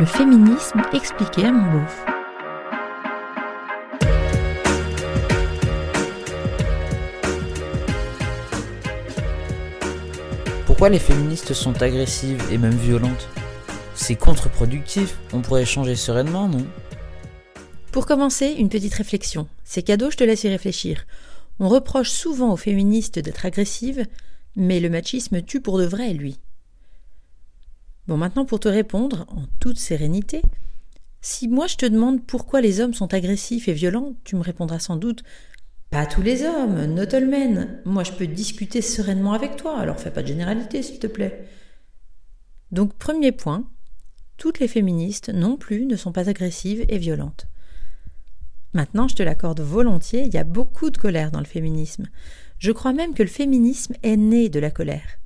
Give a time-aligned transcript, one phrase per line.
[0.00, 2.04] Le féminisme expliqué à mon beauf.
[10.64, 13.28] Pourquoi les féministes sont agressives et même violentes?
[13.94, 16.64] C'est contre-productif, on pourrait changer sereinement, non?
[17.92, 19.48] Pour commencer, une petite réflexion.
[19.64, 21.04] C'est cadeau, je te laisse y réfléchir.
[21.58, 24.06] On reproche souvent aux féministes d'être agressives,
[24.56, 26.40] mais le machisme tue pour de vrai, lui.
[28.10, 30.42] Bon, maintenant pour te répondre, en toute sérénité,
[31.20, 34.80] si moi je te demande pourquoi les hommes sont agressifs et violents, tu me répondras
[34.80, 35.22] sans doute
[35.90, 37.80] Pas tous les hommes, not all men.
[37.84, 41.44] Moi je peux discuter sereinement avec toi, alors fais pas de généralité s'il te plaît.
[42.72, 43.70] Donc, premier point,
[44.38, 47.46] toutes les féministes non plus ne sont pas agressives et violentes.
[48.74, 52.08] Maintenant, je te l'accorde volontiers, il y a beaucoup de colère dans le féminisme.
[52.58, 55.19] Je crois même que le féminisme est né de la colère.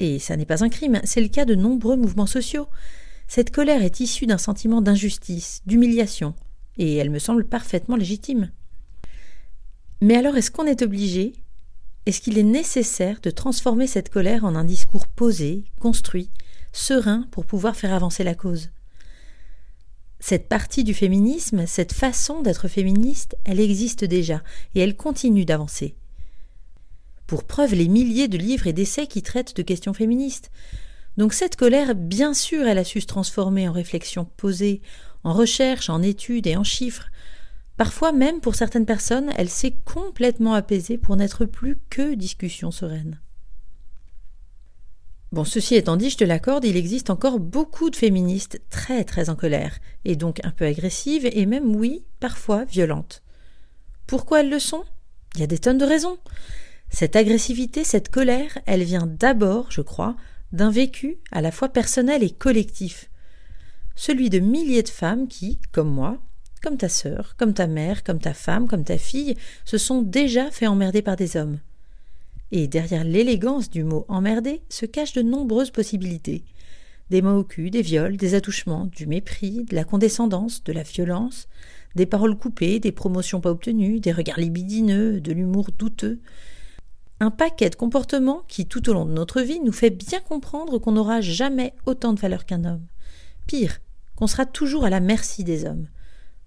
[0.00, 2.66] Et ça n'est pas un crime, c'est le cas de nombreux mouvements sociaux.
[3.28, 6.34] Cette colère est issue d'un sentiment d'injustice, d'humiliation,
[6.78, 8.50] et elle me semble parfaitement légitime.
[10.00, 11.34] Mais alors est-ce qu'on est obligé
[12.06, 16.30] Est-ce qu'il est nécessaire de transformer cette colère en un discours posé, construit,
[16.72, 18.70] serein pour pouvoir faire avancer la cause?
[20.18, 24.42] Cette partie du féminisme, cette façon d'être féministe, elle existe déjà
[24.74, 25.94] et elle continue d'avancer.
[27.30, 30.50] Pour preuve les milliers de livres et d'essais qui traitent de questions féministes.
[31.16, 34.82] Donc cette colère, bien sûr, elle a su se transformer en réflexion posée,
[35.22, 37.08] en recherche, en études et en chiffres.
[37.76, 43.20] Parfois même, pour certaines personnes, elle s'est complètement apaisée pour n'être plus que discussion sereine.
[45.30, 49.30] Bon, ceci étant dit, je te l'accorde, il existe encore beaucoup de féministes très très
[49.30, 53.22] en colère, et donc un peu agressives, et même, oui, parfois violentes.
[54.08, 54.82] Pourquoi elles le sont?
[55.36, 56.18] Il y a des tonnes de raisons.
[56.90, 60.16] Cette agressivité, cette colère, elle vient d'abord, je crois,
[60.52, 63.10] d'un vécu à la fois personnel et collectif.
[63.94, 66.18] Celui de milliers de femmes qui, comme moi,
[66.62, 70.50] comme ta sœur, comme ta mère, comme ta femme, comme ta fille, se sont déjà
[70.50, 71.58] fait emmerder par des hommes.
[72.52, 76.44] Et derrière l'élégance du mot emmerder se cachent de nombreuses possibilités.
[77.08, 80.82] Des mots au cul, des viols, des attouchements, du mépris, de la condescendance, de la
[80.82, 81.48] violence,
[81.94, 86.20] des paroles coupées, des promotions pas obtenues, des regards libidineux, de l'humour douteux.
[87.22, 90.78] Un paquet de comportements qui, tout au long de notre vie, nous fait bien comprendre
[90.78, 92.86] qu'on n'aura jamais autant de valeur qu'un homme.
[93.46, 93.80] Pire,
[94.16, 95.86] qu'on sera toujours à la merci des hommes.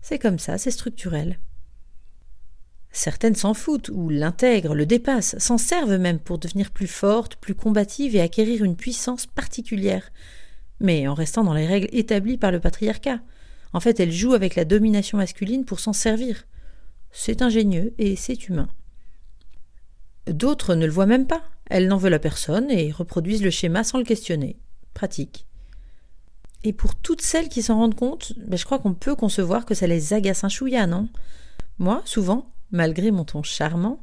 [0.02, 1.40] C'est comme ça, c'est structurel.
[2.92, 7.56] Certaines s'en foutent, ou l'intègrent, le dépassent, s'en servent même pour devenir plus fortes, plus
[7.56, 10.12] combatives et acquérir une puissance particulière,
[10.80, 13.20] mais en restant dans les règles établies par le patriarcat.
[13.74, 16.46] En fait, elles jouent avec la domination masculine pour s'en servir.
[17.12, 18.70] C'est ingénieux et c'est humain.
[20.28, 21.44] D'autres ne le voient même pas.
[21.70, 24.58] Elles n'en veulent à personne et reproduisent le schéma sans le questionner.
[24.94, 25.46] Pratique.
[26.64, 29.74] Et pour toutes celles qui s'en rendent compte, ben je crois qu'on peut concevoir que
[29.74, 31.10] ça les agace un chouïa, non?
[31.78, 34.02] Moi, souvent, malgré mon ton charmant,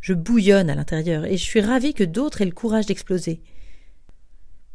[0.00, 3.40] je bouillonne à l'intérieur et je suis ravie que d'autres aient le courage d'exploser.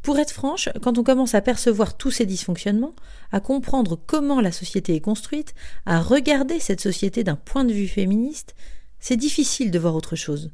[0.02, 2.94] Pour être franche, quand on commence à percevoir tous ces dysfonctionnements,
[3.30, 5.54] à comprendre comment la société est construite,
[5.86, 8.54] à regarder cette société d'un point de vue féministe,
[9.00, 10.50] c'est difficile de voir autre chose.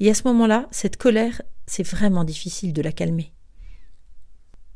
[0.00, 3.32] Et à ce moment-là, cette colère, c'est vraiment difficile de la calmer.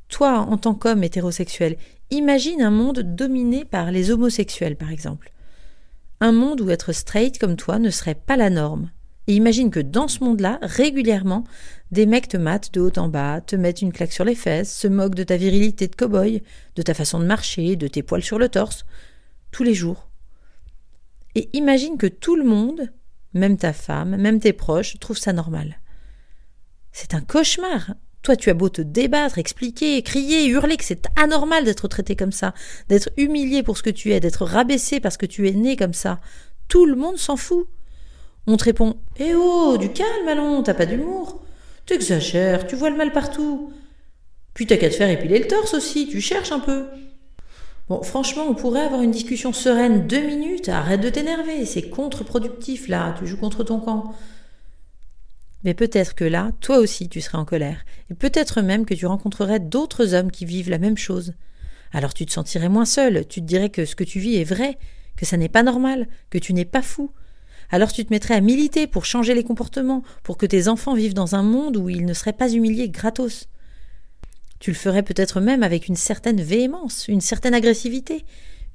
[0.08, 1.76] Toi, en tant qu'homme hétérosexuel,
[2.10, 5.32] imagine un monde dominé par les homosexuels, par exemple
[6.22, 8.92] un monde où être straight comme toi ne serait pas la norme.
[9.26, 11.42] Et imagine que dans ce monde-là, régulièrement,
[11.90, 14.72] des mecs te matent de haut en bas, te mettent une claque sur les fesses,
[14.72, 16.42] se moquent de ta virilité de cow-boy,
[16.76, 18.84] de ta façon de marcher, de tes poils sur le torse,
[19.50, 20.10] tous les jours.
[21.34, 22.92] Et imagine que tout le monde,
[23.34, 25.78] même ta femme, même tes proches, trouvent ça normal.
[26.92, 27.94] C'est un cauchemar.
[28.22, 32.30] Toi, tu as beau te débattre, expliquer, crier, hurler que c'est anormal d'être traité comme
[32.30, 32.54] ça,
[32.88, 35.94] d'être humilié pour ce que tu es, d'être rabaissé parce que tu es né comme
[35.94, 36.20] ça.
[36.68, 37.66] Tout le monde s'en fout.
[38.46, 41.42] On te répond Eh oh, du calme, allons, t'as pas d'humour.
[41.86, 43.72] T'exagères, tu vois le mal partout.
[44.54, 46.86] Puis t'as qu'à te faire épiler le torse aussi, tu cherches un peu.
[47.88, 52.88] Bon, franchement, on pourrait avoir une discussion sereine deux minutes, arrête de t'énerver, c'est contre-productif
[52.88, 54.14] là, tu joues contre ton camp.
[55.64, 59.06] Mais peut-être que là, toi aussi, tu serais en colère, et peut-être même que tu
[59.06, 61.34] rencontrerais d'autres hommes qui vivent la même chose.
[61.92, 64.44] Alors tu te sentirais moins seul, tu te dirais que ce que tu vis est
[64.44, 64.78] vrai,
[65.16, 67.10] que ça n'est pas normal, que tu n'es pas fou.
[67.70, 71.14] Alors tu te mettrais à militer pour changer les comportements, pour que tes enfants vivent
[71.14, 73.48] dans un monde où ils ne seraient pas humiliés gratos.
[74.62, 78.24] Tu le ferais peut-être même avec une certaine véhémence, une certaine agressivité,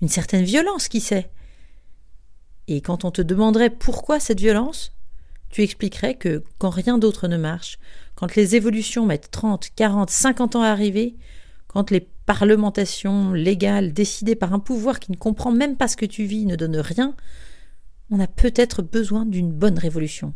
[0.01, 1.29] une certaine violence, qui sait?
[2.67, 4.91] Et quand on te demanderait pourquoi cette violence,
[5.49, 7.79] tu expliquerais que quand rien d'autre ne marche,
[8.15, 11.15] quand les évolutions mettent 30, 40, 50 ans à arriver,
[11.67, 16.05] quand les parlementation légale décidée par un pouvoir qui ne comprend même pas ce que
[16.05, 17.15] tu vis, ne donne rien,
[18.11, 20.33] on a peut-être besoin d'une bonne révolution.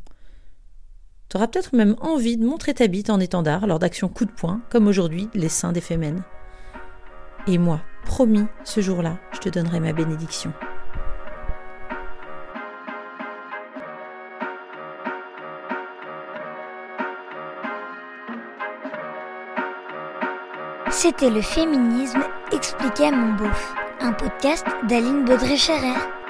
[1.31, 4.31] Tu auras peut-être même envie de montrer ta bite en étendard lors d'actions coup de
[4.31, 6.23] poing, comme aujourd'hui les saints des Fémènes.
[7.47, 10.51] Et moi, promis, ce jour-là, je te donnerai ma bénédiction.
[20.89, 26.20] C'était le féminisme expliqué à mon beauf, un podcast d'Aline Baudré-Scherer.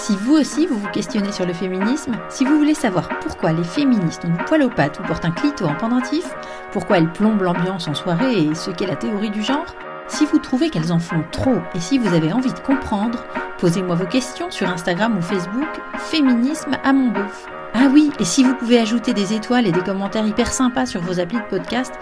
[0.00, 3.62] Si vous aussi vous vous questionnez sur le féminisme, si vous voulez savoir pourquoi les
[3.62, 6.24] féministes ont du poil aux pattes ou portent un clito en pendentif,
[6.72, 9.76] pourquoi elles plombent l'ambiance en soirée et ce qu'est la théorie du genre,
[10.08, 13.26] si vous trouvez qu'elles en font trop et si vous avez envie de comprendre,
[13.58, 15.68] posez-moi vos questions sur Instagram ou Facebook
[15.98, 17.46] Féminisme à mon beauf.
[17.74, 21.02] Ah oui, et si vous pouvez ajouter des étoiles et des commentaires hyper sympas sur
[21.02, 21.92] vos applis de podcast,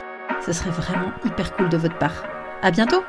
[0.47, 2.23] ce serait vraiment hyper cool de votre part.
[2.63, 3.03] À bientôt!